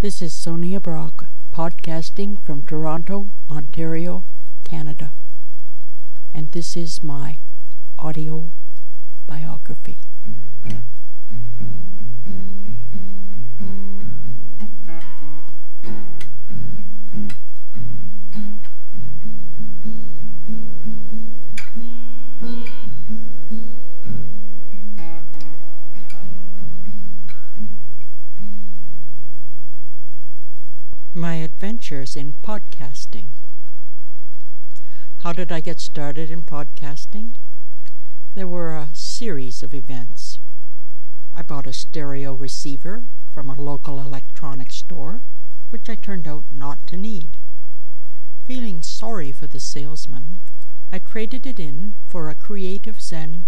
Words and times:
This 0.00 0.22
is 0.22 0.32
Sonia 0.32 0.78
Brock, 0.78 1.26
podcasting 1.52 2.40
from 2.44 2.62
Toronto, 2.62 3.32
Ontario, 3.50 4.22
Canada. 4.62 5.10
And 6.32 6.52
this 6.52 6.76
is 6.76 7.02
my 7.02 7.38
audio 7.98 8.52
biography. 9.26 9.98
Adventures 31.90 32.16
in 32.16 32.34
podcasting. 32.44 33.28
How 35.20 35.32
did 35.32 35.50
I 35.50 35.60
get 35.60 35.80
started 35.80 36.30
in 36.30 36.42
podcasting? 36.42 37.30
There 38.34 38.46
were 38.46 38.76
a 38.76 38.90
series 38.92 39.62
of 39.62 39.72
events. 39.72 40.38
I 41.34 41.40
bought 41.40 41.66
a 41.66 41.72
stereo 41.72 42.34
receiver 42.34 43.04
from 43.32 43.48
a 43.48 43.58
local 43.58 44.00
electronics 44.00 44.76
store, 44.76 45.22
which 45.70 45.88
I 45.88 45.94
turned 45.94 46.28
out 46.28 46.44
not 46.52 46.86
to 46.88 46.98
need. 46.98 47.30
Feeling 48.46 48.82
sorry 48.82 49.32
for 49.32 49.46
the 49.46 49.58
salesman, 49.58 50.40
I 50.92 50.98
traded 50.98 51.46
it 51.46 51.58
in 51.58 51.94
for 52.06 52.28
a 52.28 52.34
Creative 52.34 53.00
Zen 53.00 53.44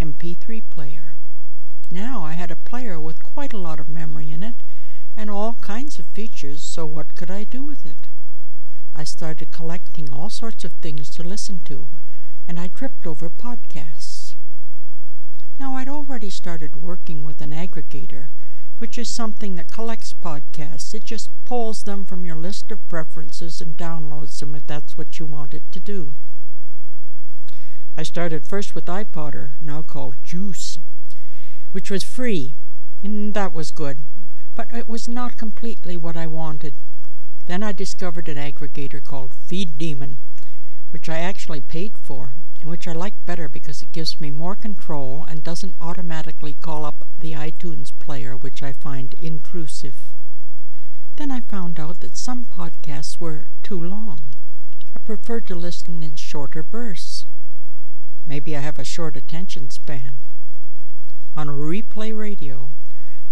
MP3 0.00 0.62
player. 0.70 1.14
Now 1.90 2.22
I 2.22 2.34
had 2.34 2.52
a 2.52 2.64
player 2.70 3.00
with 3.00 3.24
quite 3.24 3.52
a 3.52 3.58
lot 3.58 3.80
of 3.80 3.88
memory 3.88 4.30
in 4.30 4.44
it 4.44 4.54
and 5.16 5.30
all 5.30 5.56
kinds 5.60 5.98
of 5.98 6.06
features, 6.06 6.62
so 6.62 6.86
what 6.86 7.14
could 7.14 7.30
I 7.30 7.44
do 7.44 7.62
with 7.62 7.84
it? 7.84 8.08
I 8.94 9.04
started 9.04 9.52
collecting 9.52 10.10
all 10.10 10.30
sorts 10.30 10.64
of 10.64 10.72
things 10.74 11.10
to 11.10 11.22
listen 11.22 11.60
to, 11.64 11.86
and 12.48 12.58
I 12.58 12.68
tripped 12.68 13.06
over 13.06 13.28
podcasts. 13.28 14.34
Now, 15.58 15.76
I'd 15.76 15.88
already 15.88 16.30
started 16.30 16.76
working 16.76 17.24
with 17.24 17.40
an 17.40 17.52
aggregator, 17.52 18.28
which 18.78 18.98
is 18.98 19.08
something 19.08 19.54
that 19.56 19.70
collects 19.70 20.12
podcasts. 20.12 20.94
It 20.94 21.04
just 21.04 21.30
pulls 21.44 21.84
them 21.84 22.04
from 22.04 22.24
your 22.24 22.36
list 22.36 22.70
of 22.70 22.88
preferences 22.88 23.60
and 23.60 23.76
downloads 23.76 24.40
them 24.40 24.54
if 24.54 24.66
that's 24.66 24.98
what 24.98 25.18
you 25.18 25.26
want 25.26 25.54
it 25.54 25.62
to 25.72 25.80
do. 25.80 26.14
I 27.96 28.02
started 28.02 28.46
first 28.46 28.74
with 28.74 28.86
iPodder, 28.86 29.50
now 29.60 29.82
called 29.82 30.16
Juice, 30.24 30.78
which 31.72 31.90
was 31.90 32.02
free, 32.02 32.54
and 33.02 33.34
that 33.34 33.52
was 33.52 33.70
good 33.70 33.98
but 34.54 34.72
it 34.72 34.88
was 34.88 35.08
not 35.08 35.38
completely 35.38 35.96
what 35.96 36.16
I 36.16 36.26
wanted. 36.26 36.74
Then 37.46 37.62
I 37.62 37.72
discovered 37.72 38.28
an 38.28 38.36
aggregator 38.36 39.02
called 39.02 39.32
FeedDemon, 39.48 40.16
which 40.90 41.08
I 41.08 41.18
actually 41.18 41.60
paid 41.60 41.92
for, 42.02 42.34
and 42.60 42.70
which 42.70 42.86
I 42.86 42.92
like 42.92 43.14
better 43.26 43.48
because 43.48 43.82
it 43.82 43.92
gives 43.92 44.20
me 44.20 44.30
more 44.30 44.54
control 44.54 45.24
and 45.28 45.42
doesn't 45.42 45.74
automatically 45.80 46.54
call 46.60 46.84
up 46.84 47.06
the 47.18 47.32
iTunes 47.32 47.90
player, 47.98 48.36
which 48.36 48.62
I 48.62 48.72
find 48.72 49.14
intrusive. 49.14 49.96
Then 51.16 51.30
I 51.30 51.40
found 51.40 51.80
out 51.80 52.00
that 52.00 52.16
some 52.16 52.44
podcasts 52.44 53.18
were 53.18 53.46
too 53.62 53.80
long. 53.80 54.20
I 54.94 54.98
preferred 55.00 55.46
to 55.46 55.54
listen 55.54 56.02
in 56.02 56.16
shorter 56.16 56.62
bursts. 56.62 57.26
Maybe 58.26 58.56
I 58.56 58.60
have 58.60 58.78
a 58.78 58.84
short 58.84 59.16
attention 59.16 59.70
span. 59.70 60.18
On 61.36 61.48
replay 61.48 62.16
radio, 62.16 62.70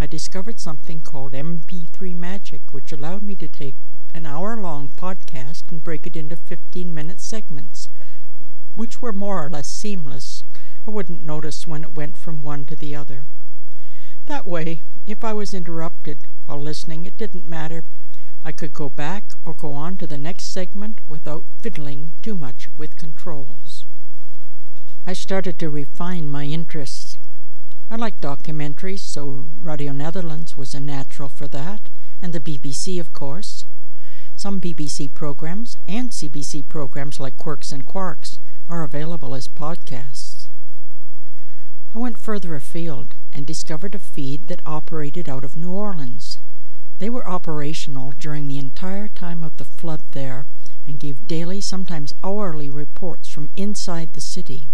I 0.03 0.07
discovered 0.07 0.59
something 0.59 1.03
called 1.03 1.33
MP3 1.35 2.17
Magic, 2.17 2.63
which 2.73 2.91
allowed 2.91 3.21
me 3.21 3.35
to 3.35 3.47
take 3.47 3.77
an 4.15 4.25
hour 4.25 4.57
long 4.57 4.89
podcast 4.89 5.71
and 5.71 5.85
break 5.85 6.07
it 6.07 6.17
into 6.17 6.37
15 6.37 6.95
minute 6.95 7.21
segments, 7.21 7.91
which 8.75 9.03
were 9.03 9.13
more 9.13 9.45
or 9.45 9.51
less 9.51 9.69
seamless. 9.69 10.43
I 10.89 10.91
wouldn't 10.91 11.23
notice 11.23 11.67
when 11.67 11.85
it 11.85 11.95
went 11.95 12.17
from 12.17 12.43
one 12.43 12.65
to 12.65 12.77
the 12.77 12.97
other. 12.97 13.27
That 14.25 14.47
way, 14.47 14.81
if 15.07 15.23
I 15.23 15.35
was 15.35 15.53
interrupted 15.53 16.17
while 16.47 16.63
listening, 16.63 17.05
it 17.05 17.19
didn't 17.19 17.47
matter. 17.47 17.85
I 18.43 18.53
could 18.53 18.73
go 18.73 18.89
back 18.89 19.25
or 19.45 19.53
go 19.53 19.73
on 19.73 19.99
to 19.99 20.07
the 20.07 20.17
next 20.17 20.45
segment 20.45 21.01
without 21.11 21.45
fiddling 21.61 22.13
too 22.23 22.35
much 22.35 22.71
with 22.79 22.97
controls. 22.97 23.85
I 25.07 25.13
started 25.13 25.59
to 25.59 25.69
refine 25.69 26.31
my 26.31 26.45
interests. 26.45 27.10
I 27.93 27.97
like 27.97 28.21
documentaries, 28.21 29.01
so 29.01 29.47
Radio 29.61 29.91
Netherlands 29.91 30.57
was 30.57 30.75
a 30.75 30.81
natural 30.81 31.29
for 31.29 31.49
that, 31.49 31.81
and 32.23 32.33
the 32.33 32.39
BBC, 32.39 33.01
of 33.01 33.13
course. 33.13 33.65
Some 34.37 34.61
BBC 34.61 35.13
programs 35.13 35.77
and 35.89 36.11
CBC 36.11 36.69
programs 36.69 37.19
like 37.19 37.37
Quirks 37.37 37.73
and 37.73 37.85
Quarks 37.85 38.39
are 38.69 38.85
available 38.85 39.35
as 39.35 39.49
podcasts. 39.49 40.47
I 41.93 41.99
went 41.99 42.17
further 42.17 42.55
afield 42.55 43.17
and 43.33 43.45
discovered 43.45 43.97
a 43.97 43.99
feed 43.99 44.47
that 44.47 44.63
operated 44.65 45.29
out 45.29 45.43
of 45.43 45.57
New 45.57 45.73
Orleans. 45.73 46.39
They 47.01 47.11
were 47.11 47.29
operational 47.29 48.13
during 48.21 48.47
the 48.47 48.59
entire 48.59 49.09
time 49.09 49.43
of 49.43 49.57
the 49.57 49.65
flood 49.65 50.03
there 50.13 50.47
and 50.87 51.01
gave 51.01 51.27
daily, 51.27 51.61
sometimes 51.61 52.15
hourly 52.23 52.71
reports 52.71 53.29
from 53.29 53.51
inside 53.57 54.13
the 54.13 54.21
city 54.21 54.69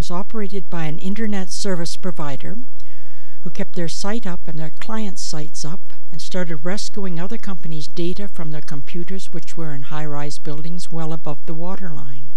was 0.00 0.10
operated 0.10 0.70
by 0.70 0.86
an 0.86 0.98
internet 0.98 1.50
service 1.50 1.94
provider 1.94 2.56
who 3.42 3.50
kept 3.50 3.76
their 3.76 3.86
site 3.86 4.26
up 4.26 4.48
and 4.48 4.58
their 4.58 4.70
clients' 4.70 5.20
sites 5.20 5.62
up 5.62 5.92
and 6.10 6.22
started 6.22 6.64
rescuing 6.64 7.20
other 7.20 7.36
companies' 7.36 7.86
data 7.86 8.26
from 8.26 8.50
their 8.50 8.62
computers, 8.62 9.30
which 9.34 9.58
were 9.58 9.74
in 9.74 9.82
high 9.82 10.06
rise 10.06 10.38
buildings 10.38 10.90
well 10.90 11.12
above 11.12 11.36
the 11.44 11.52
waterline. 11.52 12.30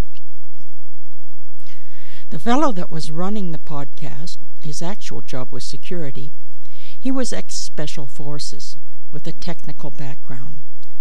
The 2.31 2.37
fellow 2.37 2.73
that 2.73 2.91
was 2.91 3.11
running 3.11 3.53
the 3.53 3.57
podcast, 3.59 4.39
his 4.61 4.81
actual 4.81 5.21
job 5.21 5.47
was 5.49 5.63
security, 5.63 6.31
he 6.99 7.11
was 7.11 7.31
ex 7.31 7.55
Special 7.55 8.07
Forces 8.07 8.75
with 9.13 9.25
a 9.25 9.31
technical 9.31 9.89
background. 9.89 10.57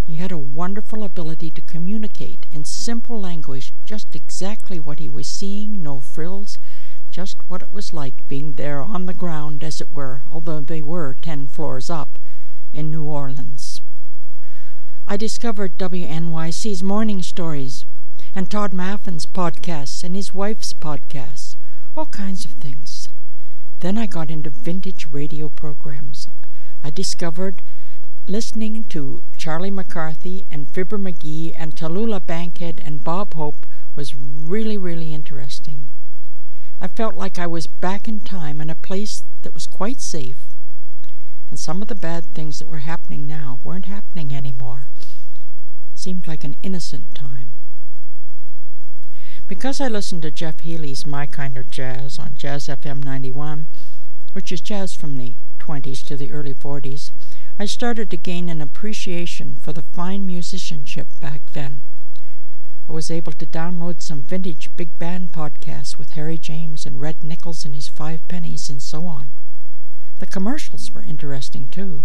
He 0.06 0.16
had 0.16 0.32
a 0.32 0.38
wonderful 0.38 1.04
ability 1.04 1.50
to 1.52 1.60
communicate 1.60 2.46
in 2.50 2.64
simple 2.64 3.20
language 3.20 3.72
just 3.84 4.14
exactly 4.14 4.80
what 4.80 4.98
he 4.98 5.08
was 5.08 5.28
seeing, 5.28 5.82
no 5.82 6.00
frills, 6.00 6.58
just 7.10 7.36
what 7.48 7.62
it 7.62 7.72
was 7.72 7.92
like 7.92 8.26
being 8.26 8.54
there 8.54 8.82
on 8.82 9.06
the 9.06 9.14
ground, 9.14 9.62
as 9.62 9.80
it 9.80 9.92
were, 9.92 10.22
although 10.30 10.60
they 10.60 10.82
were 10.82 11.14
ten 11.20 11.46
floors 11.46 11.88
up 11.88 12.18
in 12.72 12.90
New 12.90 13.04
Orleans. 13.04 13.80
I 15.06 15.16
discovered 15.16 15.78
WNYC's 15.78 16.82
Morning 16.82 17.22
Stories 17.22 17.84
and 18.34 18.50
Tod 18.50 18.72
Maffin's 18.72 19.26
podcasts 19.26 20.02
and 20.02 20.16
his 20.16 20.32
wife's 20.32 20.72
podcasts, 20.72 21.54
all 21.96 22.06
kinds 22.06 22.44
of 22.44 22.52
things. 22.52 23.08
Then 23.80 23.98
I 23.98 24.06
got 24.06 24.30
into 24.30 24.48
vintage 24.48 25.06
radio 25.10 25.48
programs. 25.48 26.28
I 26.82 26.90
discovered 26.90 27.62
listening 28.28 28.84
to 28.84 29.20
Charlie 29.36 29.70
McCarthy 29.70 30.46
and 30.50 30.70
Fibber 30.70 30.98
McGee 30.98 31.52
and 31.56 31.74
Tallulah 31.74 32.24
Bankhead 32.24 32.80
and 32.84 33.02
Bob 33.02 33.34
Hope 33.34 33.66
was 33.96 34.14
really, 34.14 34.78
really 34.78 35.12
interesting. 35.12 35.88
I 36.80 36.86
felt 36.86 37.16
like 37.16 37.38
I 37.38 37.46
was 37.46 37.66
back 37.66 38.06
in 38.06 38.20
time 38.20 38.60
in 38.60 38.70
a 38.70 38.76
place 38.76 39.24
that 39.42 39.54
was 39.54 39.66
quite 39.66 40.00
safe, 40.00 40.46
and 41.50 41.58
some 41.58 41.82
of 41.82 41.88
the 41.88 41.94
bad 41.96 42.24
things 42.32 42.58
that 42.58 42.68
were 42.68 42.78
happening 42.78 43.26
now 43.26 43.58
weren't 43.64 43.86
happening 43.86 44.34
anymore. 44.34 44.86
Seemed 45.94 46.26
like 46.26 46.44
an 46.44 46.56
innocent 46.62 47.14
time. 47.14 47.50
Because 49.48 49.80
I 49.80 49.88
listened 49.88 50.22
to 50.22 50.30
Jeff 50.30 50.60
Healey's 50.60 51.04
My 51.04 51.26
Kind 51.26 51.58
of 51.58 51.70
Jazz 51.70 52.18
on 52.18 52.36
Jazz 52.36 52.68
FM 52.68 53.04
91, 53.04 53.66
which 54.32 54.50
is 54.52 54.60
jazz 54.60 54.94
from 54.94 55.16
the 55.16 55.34
20s 55.58 56.04
to 56.06 56.16
the 56.16 56.32
early 56.32 56.54
40s, 56.54 57.10
I 57.62 57.66
started 57.66 58.10
to 58.10 58.16
gain 58.16 58.48
an 58.48 58.60
appreciation 58.60 59.54
for 59.54 59.72
the 59.72 59.84
fine 59.92 60.26
musicianship 60.26 61.06
back 61.20 61.42
then. 61.52 61.82
I 62.88 62.92
was 62.92 63.08
able 63.08 63.30
to 63.34 63.46
download 63.46 64.02
some 64.02 64.24
vintage 64.24 64.68
big 64.76 64.98
band 64.98 65.30
podcasts 65.30 65.96
with 65.96 66.18
Harry 66.18 66.38
James 66.38 66.86
and 66.86 67.00
Red 67.00 67.22
Nichols 67.22 67.64
and 67.64 67.72
his 67.72 67.86
Five 67.86 68.26
Pennies 68.26 68.68
and 68.68 68.82
so 68.82 69.06
on. 69.06 69.30
The 70.18 70.26
commercials 70.26 70.92
were 70.92 71.04
interesting 71.04 71.68
too. 71.68 72.04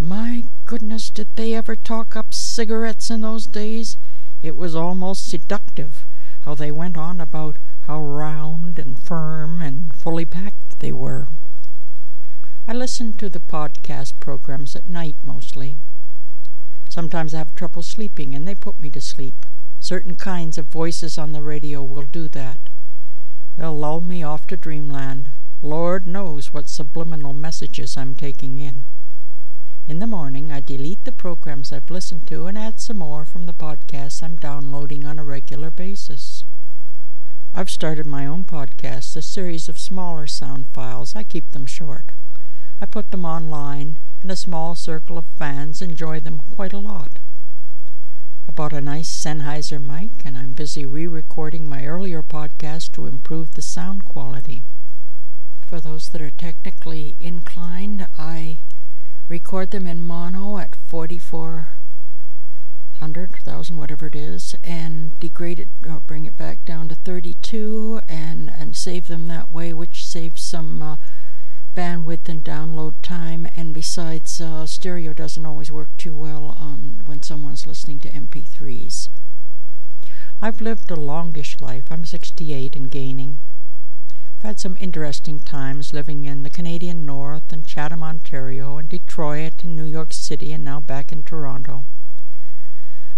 My 0.00 0.42
goodness, 0.64 1.08
did 1.08 1.28
they 1.36 1.54
ever 1.54 1.76
talk 1.76 2.16
up 2.16 2.34
cigarettes 2.34 3.10
in 3.10 3.20
those 3.20 3.46
days? 3.46 3.96
It 4.42 4.56
was 4.56 4.74
almost 4.74 5.30
seductive 5.30 6.04
how 6.40 6.56
they 6.56 6.72
went 6.72 6.96
on 6.96 7.20
about 7.20 7.58
how 7.82 8.02
round 8.02 8.80
and 8.80 8.98
firm 8.98 9.62
and 9.62 9.94
fully 9.94 10.24
packed 10.24 10.80
they 10.80 10.90
were. 10.90 11.28
I 12.66 12.72
listened 12.72 13.20
to 13.20 13.28
the 13.28 13.38
podcast 13.38 13.69
programs 14.20 14.76
at 14.76 14.88
night 14.88 15.16
mostly. 15.24 15.76
Sometimes 16.88 17.34
I 17.34 17.38
have 17.38 17.54
trouble 17.54 17.82
sleeping 17.82 18.34
and 18.34 18.46
they 18.46 18.54
put 18.54 18.78
me 18.80 18.88
to 18.90 19.00
sleep. 19.00 19.46
Certain 19.80 20.14
kinds 20.14 20.58
of 20.58 20.66
voices 20.66 21.18
on 21.18 21.32
the 21.32 21.42
radio 21.42 21.82
will 21.82 22.04
do 22.04 22.28
that. 22.28 22.58
They'll 23.56 23.76
lull 23.76 24.00
me 24.00 24.22
off 24.22 24.46
to 24.46 24.56
dreamland. 24.56 25.30
Lord 25.62 26.06
knows 26.06 26.52
what 26.52 26.68
subliminal 26.68 27.32
messages 27.32 27.96
I'm 27.96 28.14
taking 28.14 28.58
in. 28.58 28.84
In 29.88 29.98
the 29.98 30.06
morning, 30.06 30.52
I 30.52 30.60
delete 30.60 31.04
the 31.04 31.12
programs 31.12 31.72
I've 31.72 31.90
listened 31.90 32.26
to 32.28 32.46
and 32.46 32.56
add 32.56 32.78
some 32.78 32.98
more 32.98 33.24
from 33.24 33.46
the 33.46 33.52
podcasts 33.52 34.22
I'm 34.22 34.36
downloading 34.36 35.04
on 35.04 35.18
a 35.18 35.24
regular 35.24 35.70
basis. 35.70 36.44
I've 37.54 37.70
started 37.70 38.06
my 38.06 38.26
own 38.26 38.44
podcast, 38.44 39.16
a 39.16 39.22
series 39.22 39.68
of 39.68 39.78
smaller 39.78 40.28
sound 40.28 40.68
files. 40.68 41.16
I 41.16 41.24
keep 41.24 41.50
them 41.50 41.66
short. 41.66 42.12
I 42.82 42.86
put 42.86 43.10
them 43.10 43.26
online, 43.26 43.98
and 44.22 44.30
a 44.30 44.36
small 44.36 44.74
circle 44.74 45.18
of 45.18 45.26
fans 45.36 45.82
enjoy 45.82 46.18
them 46.18 46.40
quite 46.54 46.72
a 46.72 46.78
lot. 46.78 47.18
I 48.48 48.52
bought 48.52 48.72
a 48.72 48.80
nice 48.80 49.10
Sennheiser 49.10 49.78
mic, 49.78 50.24
and 50.24 50.38
I'm 50.38 50.54
busy 50.54 50.86
re 50.86 51.06
recording 51.06 51.68
my 51.68 51.84
earlier 51.84 52.22
podcast 52.22 52.92
to 52.92 53.06
improve 53.06 53.54
the 53.54 53.60
sound 53.60 54.06
quality. 54.06 54.62
For 55.66 55.78
those 55.78 56.08
that 56.08 56.22
are 56.22 56.30
technically 56.30 57.16
inclined, 57.20 58.08
I 58.18 58.60
record 59.28 59.72
them 59.72 59.86
in 59.86 60.00
mono 60.00 60.56
at 60.56 60.76
4400, 60.88 63.30
1000, 63.30 63.76
whatever 63.76 64.06
it 64.06 64.16
is, 64.16 64.56
and 64.64 65.20
degrade 65.20 65.60
it 65.60 65.68
or 65.86 66.00
bring 66.00 66.24
it 66.24 66.38
back 66.38 66.64
down 66.64 66.88
to 66.88 66.94
32 66.94 68.00
and, 68.08 68.50
and 68.50 68.74
save 68.74 69.06
them 69.06 69.28
that 69.28 69.52
way, 69.52 69.74
which 69.74 70.06
saves 70.06 70.40
some 70.40 70.82
uh, 70.82 70.96
time. 73.10 73.48
And 73.56 73.74
besides, 73.74 74.40
uh, 74.40 74.66
stereo 74.66 75.12
doesn't 75.12 75.44
always 75.44 75.72
work 75.72 75.88
too 75.98 76.14
well 76.14 76.56
on 76.60 77.02
when 77.06 77.22
someone's 77.22 77.66
listening 77.66 77.98
to 78.00 78.08
MP3s. 78.08 79.08
I've 80.40 80.60
lived 80.60 80.92
a 80.92 80.94
longish 80.94 81.60
life. 81.60 81.86
I'm 81.90 82.04
68 82.04 82.76
and 82.76 82.88
gaining. 82.88 83.40
I've 84.38 84.42
had 84.44 84.60
some 84.60 84.76
interesting 84.78 85.40
times 85.40 85.92
living 85.92 86.24
in 86.24 86.44
the 86.44 86.50
Canadian 86.50 87.04
North 87.04 87.52
and 87.52 87.66
Chatham, 87.66 88.04
Ontario, 88.04 88.78
and 88.78 88.88
Detroit 88.88 89.64
and 89.64 89.74
New 89.74 89.86
York 89.86 90.12
City, 90.12 90.52
and 90.52 90.64
now 90.64 90.78
back 90.78 91.10
in 91.10 91.24
Toronto. 91.24 91.82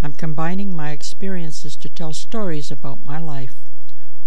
I'm 0.02 0.14
combining 0.14 0.74
my 0.74 0.92
experiences 0.92 1.76
to 1.76 1.90
tell 1.90 2.14
stories 2.14 2.70
about 2.70 3.04
my 3.04 3.18
life, 3.18 3.56